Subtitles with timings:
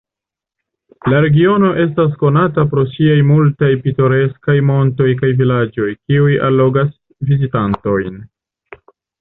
[1.11, 6.93] La regiono estas konata pro siaj multaj pitoreskaj montoj kaj vilaĝoj, kiuj allogas
[7.31, 8.21] vizitantojn.